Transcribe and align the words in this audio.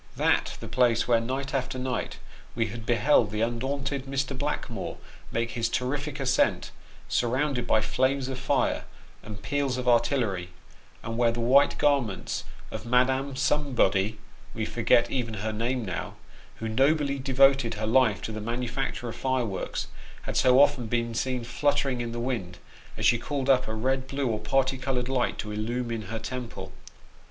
That 0.15 0.57
the 0.59 0.67
place 0.67 1.07
where 1.07 1.19
night 1.21 1.53
after 1.53 1.77
night 1.77 2.17
we 2.55 2.65
had 2.69 2.87
beheld 2.87 3.29
the 3.29 3.41
undaunted 3.41 4.05
Mr. 4.07 4.35
Blackmore 4.35 4.97
make 5.31 5.51
his 5.51 5.69
terrific 5.69 6.19
ascent, 6.19 6.71
surrounded 7.07 7.67
by 7.67 7.81
flames 7.81 8.27
of 8.27 8.39
fire, 8.39 8.85
and 9.21 9.43
peals 9.43 9.77
of 9.77 9.87
artillery, 9.87 10.49
and 11.03 11.19
where 11.19 11.31
the 11.31 11.39
white 11.39 11.77
garments 11.77 12.45
of 12.71 12.83
Madame 12.83 13.35
Somebody 13.35 14.17
(we 14.55 14.65
forget 14.65 15.11
even 15.11 15.35
her 15.35 15.53
name 15.53 15.85
now), 15.85 16.15
who 16.55 16.67
nobly 16.67 17.19
devoted 17.19 17.75
her 17.75 17.85
life 17.85 18.23
to 18.23 18.31
the 18.31 18.41
manufacture 18.41 19.07
of 19.07 19.15
fireworks, 19.15 19.85
had 20.23 20.35
so 20.35 20.59
often 20.59 20.87
been 20.87 21.13
seen 21.13 21.43
fluttering 21.43 22.01
in 22.01 22.11
the 22.11 22.19
wind, 22.19 22.57
as 22.97 23.05
she 23.05 23.19
called 23.19 23.51
up 23.51 23.67
a 23.67 23.75
red, 23.75 24.07
blue, 24.07 24.25
or 24.25 24.39
party 24.39 24.79
coloured 24.79 25.09
light 25.09 25.37
to 25.37 25.51
illumine 25.51 26.07
her 26.09 26.17
temple! 26.17 26.71